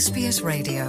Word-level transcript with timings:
SBS 0.00 0.36
Radio. 0.44 0.84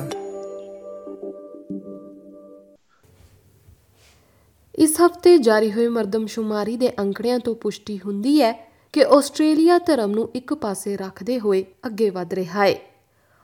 ਇਸ 4.76 5.01
ਹਫ਼ਤੇ 5.01 5.37
ਜਾਰੀ 5.37 5.71
ਹੋਏ 5.71 5.87
ਮਰਦਮਸ਼ੁਮਾਰੀ 5.87 6.78
ਦੇ 6.78 6.91
ਅੰਕੜਿਆਂ 6.99 7.39
ਤੋਂ 7.39 7.55
ਪੁਸ਼ਟੀ 7.55 7.99
ਹੁੰਦੀ 8.05 8.42
ਹੈ 8.42 8.51
ਕਿ 8.94 9.05
ਆਸਟ੍ਰੇਲੀਆ 9.05 9.78
ਧਰਮ 9.78 10.12
ਨੂੰ 10.12 10.29
ਇੱਕ 10.35 10.53
ਪਾਸੇ 10.53 10.97
ਰੱਖਦੇ 10.97 11.39
ਹੋਏ 11.39 11.65
ਅੱਗੇ 11.85 12.10
ਵਧ 12.10 12.33
ਰਿਹਾ 12.33 12.65
ਹੈ 12.65 12.76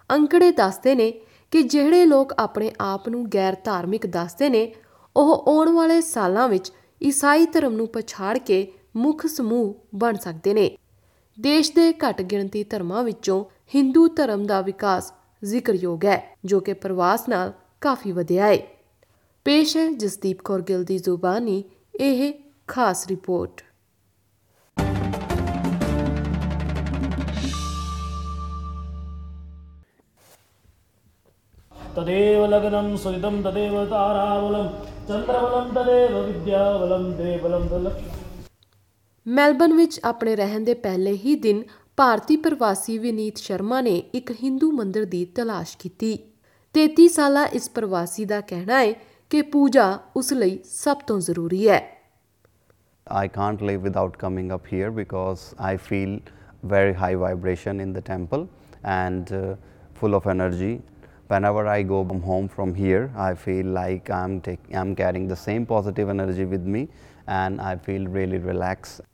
ਅੰਕੜੇ 0.09 0.51
ਦੱਸਦੇ 0.51 0.95
ਨੇ 0.95 1.11
ਕਿ 1.51 1.63
ਜਿਹੜੇ 1.63 2.05
ਲੋਕ 2.05 2.33
ਆਪਣੇ 2.37 2.71
ਆਪ 2.79 3.09
ਨੂੰ 3.09 3.25
ਗੈਰ 3.33 3.55
ਧਾਰਮਿਕ 3.63 4.05
ਦੱਸਦੇ 4.05 4.49
ਨੇ, 4.49 4.73
ਉਹ 5.15 5.43
ਆਉਣ 5.47 5.69
ਵਾਲੇ 5.69 6.01
ਸਾਲਾਂ 6.01 6.49
ਵਿੱਚ 6.49 6.71
ਈਸਾਈ 7.03 7.45
ਧਰਮ 7.45 7.73
ਨੂੰ 7.73 7.87
ਪਛਾੜ 7.87 8.37
ਕੇ 8.37 8.73
ਮੁੱਖ 8.95 9.27
ਸਮੂਹ 9.27 9.75
ਬਣ 9.95 10.15
ਸਕਦੇ 10.15 10.53
ਨੇ 10.53 10.77
ਦੇਸ਼ 11.39 11.71
ਦੇ 11.71 11.93
ਘੱਟ 11.93 12.21
ਗਿਣਤੀ 12.21 12.63
ਧਰਮਾਂ 12.63 13.03
ਵਿੱਚੋਂ 13.03 13.45
ਹਿੰਦੂ 13.75 14.07
ਧਰਮ 14.07 14.45
ਦਾ 14.45 14.61
ਵਿਕਾਸ 14.61 15.13
ਜ਼ਿਕਰਯੋਗ 15.42 16.04
ਹੈ 16.04 16.36
ਜੋ 16.44 16.60
ਕਿ 16.60 16.72
ਪ੍ਰਵਾਸ 16.72 17.28
ਨਾਲ 17.28 17.52
ਕਾਫੀ 17.80 18.12
ਵਧਿਆ 18.12 18.46
ਹੈ 18.46 18.58
ਪੇਸ਼ 19.44 19.76
ਹੈ 19.76 19.90
ਜਸਦੀਪ 19.92 20.42
ਕੌਰ 20.44 20.62
ਗਿੱਲ 20.62 20.84
ਦੀ 20.84 20.98
ਜ਼ੁਬਾਨੀ 20.98 21.62
ਇਹ 22.00 22.32
ਖਾਸ 22.68 23.06
ਰਿਪੋਰਟ 23.08 23.62
तदेव 31.96 32.44
लग्नं 32.46 32.96
सुदितं 32.96 33.34
तदेव 33.42 33.74
ताराबलं 33.84 34.68
चन्द्रबलं 35.08 35.72
तदेव 35.74 36.16
विद्याबलं 36.18 37.10
देवबलं 37.16 37.68
तदलक्ष्मी 37.68 38.20
ਮੈਲਬਨ 39.26 39.72
ਵਿੱਚ 39.72 39.98
ਆਪਣੇ 40.04 40.36
ਰਹਿਣ 40.36 40.64
ਦੇ 40.64 40.74
ਪਹਿਲੇ 40.74 41.12
ਹੀ 41.12 41.34
ਦਿਨ 41.36 41.62
ਭਾਰਤੀ 41.97 42.35
ਪ੍ਰਵਾਸੀ 42.37 42.97
ਵਿਨੀਤ 42.97 43.37
ਸ਼ਰਮਾ 43.37 43.79
ਨੇ 43.81 43.95
ਇੱਕ 44.15 44.31
ਹਿੰਦੂ 44.41 44.71
ਮੰਦਿਰ 44.71 45.05
ਦੀ 45.13 45.23
ਤਲਾਸ਼ 45.35 45.75
ਕੀਤੀ 45.79 46.11
33 46.75 47.07
ਸਾਲਾ 47.13 47.45
ਇਸ 47.59 47.69
ਪ੍ਰਵਾਸੀ 47.75 48.25
ਦਾ 48.31 48.39
ਕਹਿਣਾ 48.51 48.79
ਹੈ 48.79 48.91
ਕਿ 49.31 49.41
ਪੂਜਾ 49.53 49.87
ਉਸ 50.17 50.31
ਲਈ 50.33 50.59
ਸਭ 50.71 50.97
ਤੋਂ 51.07 51.19
ਜ਼ਰੂਰੀ 51.19 51.67
ਹੈ 51.69 51.79
I 53.07 53.23
can't 53.37 53.65
live 53.69 53.89
without 53.89 54.19
coming 54.25 54.53
up 54.57 54.69
here 54.73 54.91
because 54.99 55.47
I 55.69 55.73
feel 55.87 56.13
very 56.75 56.95
high 57.01 57.11
vibration 57.25 57.83
in 57.87 57.97
the 57.97 58.05
temple 58.11 58.47
and 58.99 59.35
uh, 59.39 59.43
full 59.99 60.21
of 60.21 60.31
energy. 60.37 60.71
Whenever 61.33 61.67
I 61.75 61.81
go 61.95 62.05
home 62.29 62.53
from 62.55 62.79
here, 62.83 63.03
I 63.27 63.33
feel 63.45 63.75
like 63.81 64.15
I'm, 64.21 64.39
take, 64.41 64.73
I'm 64.81 64.95
carrying 64.95 65.29
the 65.35 65.41
same 65.47 65.69
positive 65.75 66.17
energy 66.17 66.49
with 66.55 66.73
me 66.77 66.87
and 67.41 67.69
I 67.73 67.77
feel 67.87 68.09
really 68.21 68.47
relaxed. 68.49 69.07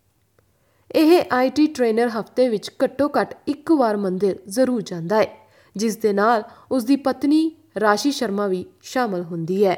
ਇਹ 0.95 1.21
IT 1.33 1.65
trainer 1.75 2.09
ਹਫ਼ਤੇ 2.15 2.47
ਵਿੱਚ 2.49 2.69
ਘੱਟੋ-ਘੱਟ 2.83 3.33
ਇੱਕ 3.49 3.71
ਵਾਰ 3.71 3.97
ਮੰਦਿਰ 3.97 4.37
ਜ਼ਰੂਰ 4.55 4.81
ਜਾਂਦਾ 4.81 5.21
ਹੈ 5.21 5.27
ਜਿਸ 5.75 5.95
ਦੇ 5.97 6.11
ਨਾਲ 6.13 6.43
ਉਸ 6.71 6.83
ਦੀ 6.85 6.95
ਪਤਨੀ 7.07 7.49
ਰਾਸ਼ੀ 7.81 8.11
ਸ਼ਰਮਾ 8.11 8.47
ਵੀ 8.47 8.65
ਸ਼ਾਮਲ 8.91 9.23
ਹੁੰਦੀ 9.31 9.65
ਹੈ 9.65 9.75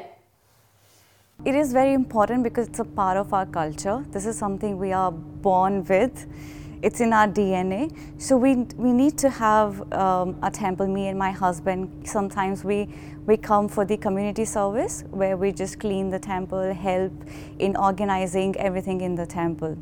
It 1.38 1.56
is 1.60 1.72
very 1.72 1.94
important 1.94 2.44
because 2.44 2.68
it's 2.68 2.82
a 2.82 2.86
part 2.98 3.18
of 3.22 3.34
our 3.38 3.48
culture. 3.56 3.96
This 4.12 4.26
is 4.30 4.38
something 4.38 4.78
we 4.78 4.92
are 5.00 5.10
born 5.46 5.74
with. 5.90 6.22
It's 6.82 7.02
in 7.06 7.12
our 7.12 7.28
DNA. 7.28 7.80
So 8.18 8.38
we, 8.38 8.52
we 8.84 8.92
need 8.92 9.18
to 9.18 9.30
have 9.30 9.82
um, 9.92 10.32
a 10.42 10.50
temple. 10.50 10.88
Me 10.88 11.08
and 11.08 11.18
my 11.18 11.30
husband, 11.32 12.08
sometimes 12.14 12.64
we, 12.64 12.78
we 13.26 13.36
come 13.38 13.68
for 13.68 13.84
the 13.84 13.98
community 13.98 14.46
service 14.46 15.04
where 15.10 15.36
we 15.36 15.52
just 15.52 15.78
clean 15.78 16.08
the 16.08 16.18
temple, 16.20 16.72
help 16.72 17.12
in 17.58 17.76
organizing 17.76 18.56
everything 18.56 19.02
in 19.02 19.14
the 19.14 19.26
temple. 19.26 19.76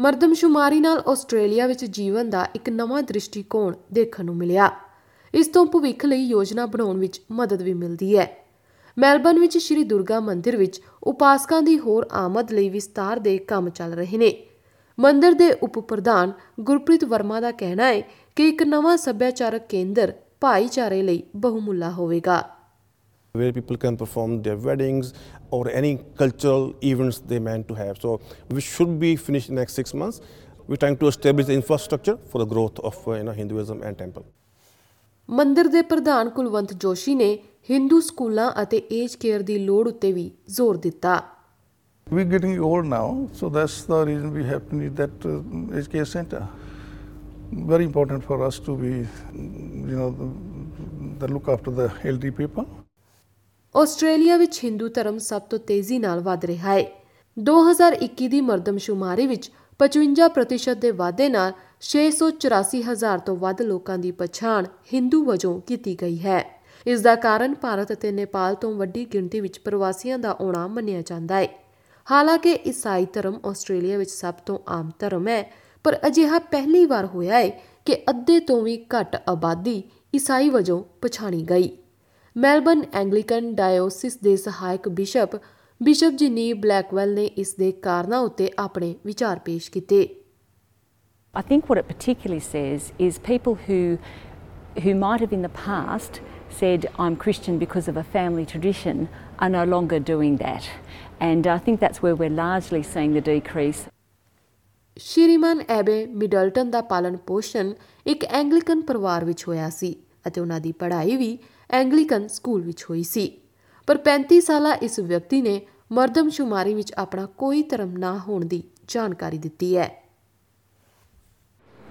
ਮਰਦਮਸ਼ੁਮਾਰੀ 0.00 0.80
ਨਾਲ 0.80 1.02
Australia 1.08 1.66
ਵਿੱਚ 1.66 1.84
ਜੀਵਨ 1.84 2.30
ਦਾ 2.30 2.46
ਇੱਕ 2.54 2.70
ਨਵਾਂ 2.70 3.02
ਦ੍ਰਿਸ਼ਟੀਕੋਣ 3.02 3.74
ਦੇਖਣ 3.92 4.24
ਨੂੰ 4.24 4.36
ਮਿਲਿਆ। 4.36 4.70
ਇਸ 5.34 5.48
ਤੋਂ 5.48 5.66
ਭਵਿੱਖ 5.66 6.04
ਲਈ 6.04 6.24
ਯੋਜਨਾ 6.24 6.66
ਬਣਾਉਣ 6.66 6.98
ਵਿੱਚ 6.98 7.22
ਮਦਦ 7.32 7.62
ਵੀ 7.62 7.74
ਮਿਲਦੀ 7.74 8.18
ਹੈ। 8.18 8.44
ਮੈਲਬਨ 8.98 9.38
ਵਿੱਚ 9.38 9.58
ਸ਼੍ਰੀ 9.58 9.84
ਦੁਰਗਾ 9.84 10.20
ਮੰਦਿਰ 10.20 10.56
ਵਿੱਚ 10.56 10.80
ਉਪਾਸਕਾਂ 11.02 11.62
ਦੀ 11.62 11.78
ਹੋਰ 11.78 12.08
ਆਮਦ 12.12 12.52
ਲਈ 12.52 12.68
ਵਿਸਤਾਰ 12.68 13.18
ਦੇ 13.18 13.38
ਕੰਮ 13.38 13.68
ਚੱਲ 13.68 13.92
ਰਹੇ 13.92 14.18
ਨੇ। 14.18 14.46
ਮੰਦਿਰ 15.00 15.32
ਦੇ 15.32 15.52
ਉਪ 15.52 15.78
ਪ੍ਰਧਾਨ 15.78 16.32
ਗੁਰਪ੍ਰੀਤ 16.60 17.04
ਵਰਮਾ 17.04 17.40
ਦਾ 17.40 17.50
ਕਹਿਣਾ 17.50 17.84
ਹੈ 17.84 18.00
ਕਿ 18.36 18.48
ਇੱਕ 18.48 18.62
ਨਵਾਂ 18.62 18.96
ਸੱਭਿਆਚਾਰਕ 18.96 19.66
ਕੇਂਦਰ 19.66 20.12
ਭਾਈਚਾਰੇ 20.40 21.02
ਲਈ 21.02 21.22
ਬਹੁਮੁੱਲਾ 21.36 21.90
ਹੋਵੇਗਾ। 21.90 22.53
where 23.33 23.53
people 23.53 23.77
can 23.77 23.95
perform 23.95 24.41
their 24.41 24.57
weddings 24.57 25.13
or 25.51 25.69
any 25.69 25.99
cultural 26.17 26.75
events 26.81 27.19
they 27.19 27.39
meant 27.39 27.67
to 27.67 27.75
have. 27.75 28.01
So 28.01 28.19
we 28.49 28.61
should 28.61 28.99
be 28.99 29.15
finished 29.15 29.49
in 29.49 29.55
the 29.55 29.61
next 29.61 29.73
six 29.73 29.93
months. 29.93 30.21
We're 30.67 30.77
trying 30.77 30.97
to 30.97 31.07
establish 31.07 31.47
the 31.47 31.53
infrastructure 31.53 32.17
for 32.29 32.39
the 32.39 32.45
growth 32.45 32.79
of 32.79 32.95
uh, 33.07 33.13
you 33.13 33.23
know, 33.23 33.31
Hinduism 33.31 33.81
and 33.83 33.97
temple. 33.97 34.25
ਮੰਦਿਰ 35.29 35.67
ਦੇ 35.69 35.81
ਪ੍ਰਧਾਨ 35.89 36.29
ਕੁਲਵੰਤ 36.35 36.71
ਜੋਸ਼ੀ 36.81 37.13
ਨੇ 37.15 37.27
ਹਿੰਦੂ 37.69 37.99
ਸਕੂਲਾਂ 38.01 38.51
ਅਤੇ 38.61 38.81
age 38.91 39.15
care 39.15 39.41
ਦੀ 39.49 39.57
ਲੋੜ 39.65 39.87
ਉੱਤੇ 39.87 40.11
ਵੀ 40.13 40.31
ਜ਼ੋਰ 40.55 40.77
ਦਿੱਤਾ 40.85 41.21
We're 42.11 42.29
getting 42.29 42.53
old 42.67 42.87
now, 42.91 43.29
so 43.39 43.49
that's 43.55 43.83
the 43.89 43.97
reason 44.09 44.31
we 44.35 44.43
have 44.51 44.63
to 44.69 44.77
need 44.77 44.95
that 45.01 45.25
uh, 45.31 45.77
aged 45.79 45.91
care 45.95 46.05
center. 46.13 46.41
Very 47.73 47.85
important 47.89 48.25
for 48.29 48.37
us 48.47 48.57
to 48.67 48.77
be, 48.83 48.93
you 49.91 49.99
know, 49.99 50.09
the, 50.21 50.29
the 51.23 51.33
look 51.33 51.51
after 51.55 51.69
the 51.81 51.91
elderly 52.03 52.31
people. 52.39 52.65
Australia 53.76 54.36
ਵਿੱਚ 54.36 54.64
ਹਿੰਦੂ 54.64 54.88
ਧਰਮ 54.88 55.18
ਸਭ 55.18 55.42
ਤੋਂ 55.42 55.58
ਤੇਜ਼ੀ 55.58 55.98
ਨਾਲ 55.98 56.20
ਵਧ 56.20 56.44
ਰਿਹਾ 56.44 56.72
ਹੈ। 56.72 56.84
2021 57.36 58.28
ਦੀ 58.28 58.40
ਮਰਦਮਸ਼ੁਮਾਰੀ 58.40 59.26
ਵਿੱਚ 59.26 59.50
55% 59.80 60.74
ਦੇ 60.74 60.90
ਵਾਧੇ 60.90 61.28
ਨਾਲ 61.28 61.52
684,000 61.88 63.24
ਤੋਂ 63.26 63.36
ਵੱਧ 63.36 63.62
ਲੋਕਾਂ 63.62 63.98
ਦੀ 63.98 64.10
ਪਛਾਣ 64.10 64.66
ਹਿੰਦੂ 64.92 65.24
ਵਜੋਂ 65.24 65.60
ਕੀਤੀ 65.60 65.96
ਗਈ 66.02 66.18
ਹੈ। 66.18 66.38
ਇਸ 66.86 67.00
ਦਾ 67.00 67.14
ਕਾਰਨ 67.14 67.54
ਭਾਰਤ 67.54 67.92
ਅਤੇ 67.92 68.12
ਨੇਪਾਲ 68.12 68.54
ਤੋਂ 68.54 68.74
ਵੱਡੀ 68.74 69.04
ਗਿਣਤੀ 69.04 69.40
ਵਿੱਚ 69.40 69.58
ਪ੍ਰਵਾਸੀਆਂ 69.58 70.18
ਦਾ 70.18 70.36
ਆਉਣਾ 70.40 70.66
ਮੰਨਿਆ 70.68 71.02
ਜਾਂਦਾ 71.02 71.36
ਹੈ। 71.36 71.48
ਹਾਲਾਂਕਿ 72.10 72.52
ਈਸਾਈ 72.66 73.06
ਧਰਮ 73.12 73.38
ਆਸਟ੍ਰੇਲੀਆ 73.46 73.98
ਵਿੱਚ 73.98 74.10
ਸਭ 74.10 74.34
ਤੋਂ 74.46 74.58
ਆਮ 74.68 74.90
ਧਰਮ 74.98 75.28
ਹੈ 75.28 75.42
ਪਰ 75.84 75.98
ਅਜਿਹਾ 76.06 76.38
ਪਹਿਲੀ 76.38 76.86
ਵਾਰ 76.86 77.06
ਹੋਇਆ 77.06 77.38
ਹੈ 77.38 77.48
ਕਿ 77.84 77.94
ਅੱਧੇ 78.10 78.40
ਤੋਂ 78.40 78.62
ਵੀ 78.62 78.84
ਘੱਟ 78.94 79.16
ਆਬਾਦੀ 79.28 79.82
ਈਸਾਈ 80.14 80.50
ਵਜੋਂ 80.50 80.82
ਪਛਾਣੀ 81.02 81.42
ਗਈ। 81.42 81.70
ਮੈਲਬਨ 82.36 82.82
ਐਂਗਲੀਕਨ 82.94 83.54
ਡਾਇਓਸਿਸ 83.54 84.16
ਦੇ 84.22 84.36
ਸਹਾਇਕ 84.36 84.88
ਬਿਸ਼ਪ 84.88 85.36
ਬਿਸ਼ਪ 85.80 86.14
ਜਿਨੀ 86.18 86.52
ਬਲੈਕਵੈਲ 86.52 87.14
ਨੇ 87.14 87.24
ਇਸ 87.38 87.54
ਦੇ 87.54 87.70
ਕਾਰਨਾਂ 87.82 88.18
ਉੱਤੇ 88.20 88.50
ਆਪਣੇ 88.58 88.94
ਵਿਚਾਰ 89.06 89.38
ਪੇਸ਼ 89.44 89.70
ਕੀਤੇ 89.70 90.06
I 91.34 91.42
think 91.42 91.70
what 91.70 91.78
it 91.80 91.86
particularly 91.86 92.42
says 92.46 92.84
is 93.04 93.16
people 93.28 93.56
who 93.62 93.78
who 94.82 94.92
might 94.98 95.22
have 95.24 95.32
in 95.32 95.46
the 95.46 95.50
past 95.54 96.20
said 96.58 96.84
I'm 97.04 97.16
Christian 97.24 97.56
because 97.62 97.88
of 97.92 97.96
a 98.02 98.04
family 98.12 98.44
tradition 98.52 99.00
are 99.38 99.48
no 99.48 99.64
longer 99.72 99.98
doing 100.10 100.36
that. 100.42 100.68
And 101.28 101.48
I 101.54 101.58
think 101.64 101.80
that's 101.80 102.04
where 102.04 102.20
we're 102.20 102.36
largely 102.36 102.82
seeing 102.92 103.16
the 103.18 103.24
decrease. 103.30 103.82
Shriman 104.96 105.60
ਐਬੇ 105.70 106.04
Middleton 106.06 106.70
ਦਾ 106.70 106.80
ਪਾਲਣ 106.90 107.16
ਪੋਸ਼ਣ 107.26 107.72
ਇੱਕ 108.06 108.24
Anglican 108.24 108.82
ਪਰਿਵਾਰ 108.82 109.24
ਵਿੱਚ 109.24 109.46
ਹੋਇਆ 109.48 109.68
ਸੀ 109.70 109.94
ਅਤੇ 110.26 110.40
ਉਹਨਾਂ 110.40 110.60
ਦੀ 110.60 110.72
ਪੜ੍ਹਾਈ 110.72 111.16
ਵੀ 111.16 111.36
Anglican 111.70 112.26
school 112.28 112.62
ਵਿੱਚ 112.62 112.84
ਹੋਈ 112.90 113.02
ਸੀ 113.02 113.26
ਪਰ 113.86 113.98
35 114.08 114.40
ਸਾਲਾ 114.40 114.74
ਇਸ 114.82 114.98
ਵਿਅਕਤੀ 114.98 115.40
ਨੇ 115.42 115.60
ਮਰਦਮਸ਼ੁਮਾਰੀ 115.92 116.74
ਵਿੱਚ 116.74 116.92
ਆਪਣਾ 116.98 117.26
ਕੋਈ 117.38 117.62
ਧਰਮ 117.70 117.96
ਨਾ 117.98 118.16
ਹੋਣ 118.28 118.44
ਦੀ 118.44 118.62
ਜਾਣਕਾਰੀ 118.88 119.38
ਦਿੱਤੀ 119.38 119.76
ਹੈ 119.76 119.90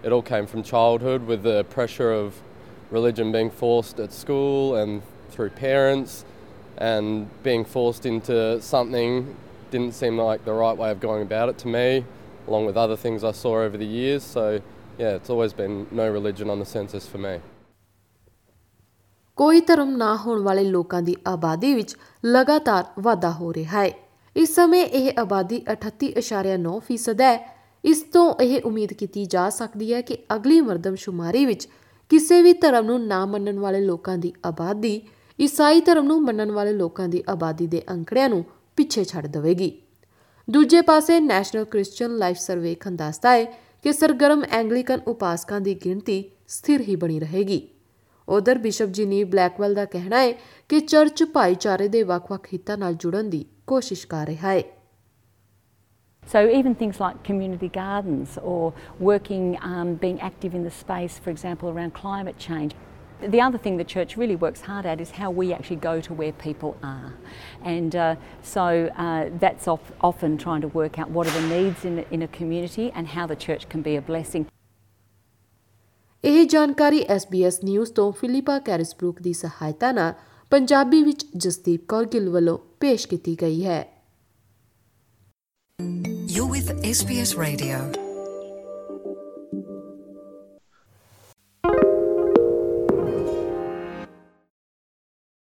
It 0.05 0.11
all 0.11 0.23
came 0.29 0.47
from 0.51 0.63
childhood 0.69 1.27
with 1.27 1.43
the 1.43 1.63
pressure 1.73 2.11
of 2.11 2.39
religion 2.91 3.31
being 3.31 3.49
forced 3.49 3.99
at 4.05 4.11
school 4.11 4.75
and 4.75 5.01
through 5.31 5.49
parents, 5.49 6.25
and 6.77 7.27
being 7.43 7.63
forced 7.65 8.05
into 8.05 8.61
something 8.61 9.35
didn't 9.71 9.93
seem 9.93 10.17
like 10.17 10.45
the 10.45 10.53
right 10.53 10.77
way 10.77 10.91
of 10.91 10.99
going 10.99 11.21
about 11.21 11.49
it 11.49 11.57
to 11.59 11.67
me, 11.67 12.05
along 12.47 12.65
with 12.65 12.77
other 12.77 12.95
things 12.95 13.23
I 13.23 13.31
saw 13.31 13.61
over 13.61 13.77
the 13.77 13.85
years. 13.85 14.23
So, 14.23 14.61
yeah, 14.97 15.15
it's 15.15 15.29
always 15.29 15.53
been 15.53 15.87
no 15.91 16.09
religion 16.09 16.49
on 16.49 16.59
the 16.59 16.65
census 16.65 17.07
for 17.07 17.17
me. 17.17 17.39
ਕੋਈ 19.35 19.61
ਧਰਮ 19.61 19.97
ਨਾ 19.97 20.15
ਹੋਣ 20.15 20.41
ਵਾਲੇ 20.41 20.63
ਲੋਕਾਂ 20.63 21.01
ਦੀ 21.01 21.15
ਆਬਾਦੀ 21.27 21.73
ਵਿੱਚ 21.73 21.95
ਲਗਾਤਾਰ 22.25 22.83
ਵਾਧਾ 22.99 23.31
ਹੋ 23.31 23.53
ਰਿਹਾ 23.53 23.83
ਹੈ। 23.83 23.91
ਇਸ 24.35 24.55
ਸਮੇਂ 24.55 24.85
ਇਹ 24.85 25.11
ਆਬਾਦੀ 25.19 25.65
38.9% 25.71 27.21
ਹੈ। 27.21 27.59
ਇਸ 27.85 28.01
ਤੋਂ 28.01 28.33
ਇਹ 28.41 28.61
ਉਮੀਦ 28.65 28.93
ਕੀਤੀ 28.93 29.25
ਜਾ 29.25 29.49
ਸਕਦੀ 29.49 29.93
ਹੈ 29.93 30.01
ਕਿ 30.01 30.17
ਅਗਲੀ 30.35 30.61
ਮਰਦਮਸ਼ੁਮਾਰੀ 30.61 31.45
ਵਿੱਚ 31.45 31.67
ਕਿਸੇ 32.09 32.41
ਵੀ 32.41 32.53
ਧਰਮ 32.53 32.85
ਨੂੰ 32.85 33.07
ਨਾ 33.07 33.25
ਮੰਨਣ 33.25 33.59
ਵਾਲੇ 33.59 33.81
ਲੋਕਾਂ 33.81 34.17
ਦੀ 34.17 34.33
ਆਬਾਦੀ 34.45 35.01
ਈਸਾਈ 35.41 35.81
ਧਰਮ 35.81 36.05
ਨੂੰ 36.05 36.21
ਮੰਨਣ 36.21 36.51
ਵਾਲੇ 36.51 36.73
ਲੋਕਾਂ 36.73 37.07
ਦੀ 37.07 37.23
ਆਬਾਦੀ 37.29 37.67
ਦੇ 37.67 37.83
ਅੰਕੜਿਆਂ 37.89 38.29
ਨੂੰ 38.29 38.45
ਪਿੱਛੇ 38.75 39.03
ਛੱਡ 39.03 39.27
ਦੇਵੇਗੀ। 39.27 39.81
ਦੂਜੇ 40.49 40.81
ਪਾਸੇ 40.81 41.19
ਨੈਸ਼ਨਲ 41.19 41.65
ਕ੍ਰਿਸਚੀਅਨ 41.65 42.17
ਲਾਈਫ 42.17 42.37
ਸਰਵੇਖਣ 42.37 42.95
ਦੱਸਦਾ 42.95 43.31
ਹੈ 43.31 43.45
ਕਿ 43.83 43.93
ਸਰਗਰਮ 43.93 44.43
ਐਂਗਲੀਕਨ 44.51 44.99
ਉਪਾਸਕਾਂ 45.07 45.61
ਦੀ 45.61 45.73
ਗਿਣਤੀ 45.75 46.23
ਸਥਿਰ 46.47 46.81
ਹੀ 46.81 46.95
ਬਣੀ 46.95 47.19
ਰਹੇਗੀ। 47.19 47.69
ਉਧਰ 48.28 48.58
ਬਿਸ਼ਪ 48.58 48.88
ਜਿਨੀ 48.96 49.22
ਬਲੈਕਵੈਲ 49.24 49.74
ਦਾ 49.74 49.84
ਕਹਿਣਾ 49.84 50.20
ਹੈ 50.22 50.32
ਕਿ 50.68 50.80
ਚਰਚ 50.80 51.22
ਭਾਈਚਾਰੇ 51.34 51.88
ਦੇ 51.88 52.02
ਵੱਖ-ਵੱਖ 52.02 52.48
ਹਿੱਤਾਂ 52.52 52.76
ਨਾਲ 52.78 52.94
ਜੁੜਨ 52.94 53.30
ਦੀ 53.30 53.44
ਕੋਸ਼ਿਸ਼ 53.66 54.06
ਕਰ 54.06 54.26
ਰਿਹਾ 54.26 54.52
ਹੈ 54.52 54.62
So 56.22 56.40
even 56.46 56.74
things 56.74 56.98
like 57.00 57.20
community 57.24 57.68
gardens 57.74 58.36
or 58.42 58.74
working, 59.00 59.44
um, 59.68 59.94
being 59.94 60.20
active 60.20 60.54
in 60.54 60.62
the 60.62 60.70
space, 60.70 61.18
for 61.18 61.30
example, 61.30 61.70
around 61.70 61.94
climate 61.94 62.36
change. 62.38 62.74
The 63.20 63.40
other 63.40 63.56
thing 63.58 63.78
the 63.78 63.84
church 63.84 64.16
really 64.16 64.36
works 64.36 64.60
hard 64.60 64.84
at 64.84 65.00
is 65.00 65.10
how 65.12 65.30
we 65.30 65.54
actually 65.54 65.76
go 65.76 65.94
to 66.02 66.12
where 66.12 66.32
people 66.32 66.76
are. 66.82 67.14
And 67.64 67.96
uh, 67.96 68.16
so 68.42 68.66
uh, 69.06 69.30
that's 69.40 69.66
of, 69.66 69.80
often 70.02 70.36
trying 70.36 70.60
to 70.60 70.68
work 70.68 70.98
out 70.98 71.10
what 71.10 71.26
are 71.26 71.40
the 71.40 71.46
needs 71.48 71.86
in, 71.86 72.04
in 72.10 72.22
a 72.22 72.28
community 72.28 72.92
and 72.94 73.08
how 73.08 73.26
the 73.26 73.34
church 73.36 73.68
can 73.70 73.80
be 73.80 73.96
a 73.96 74.02
blessing. 74.02 74.46
ਇਹ 76.23 76.45
ਜਾਣਕਾਰੀ 76.45 76.99
SBS 77.15 77.59
news 77.63 77.91
ਤੋਂ 77.91 78.11
ਫਿਲਿਪਾ 78.11 78.59
ਕੈਰਿਸਬਰੂਕ 78.59 79.21
ਦੀ 79.21 79.33
ਸਹਾਇਤਾ 79.33 79.91
ਨਾਲ 79.91 80.13
ਪੰਜਾਬੀ 80.51 81.03
ਵਿੱਚ 81.03 81.25
ਜਸਦੀਪ 81.37 81.85
ਕੌਰ 81.87 82.05
ਗਿੱਲ 82.05 82.29
ਵੱਲੋਂ 82.29 82.57
ਪੇਸ਼ 82.79 83.07
ਕੀਤੀ 83.07 83.35
ਗਈ 83.41 83.65
ਹੈ 83.65 83.81
You're 86.29 86.51
with 86.51 86.69
SBS 86.89 87.31
Radio. 87.37 87.79